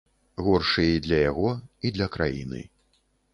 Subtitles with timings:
[0.45, 1.51] Горшы і для яго,
[1.89, 2.65] і для краіны.